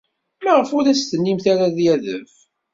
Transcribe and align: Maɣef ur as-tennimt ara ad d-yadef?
Maɣef 0.43 0.69
ur 0.77 0.85
as-tennimt 0.91 1.45
ara 1.51 1.63
ad 1.67 1.73
d-yadef? 1.77 2.33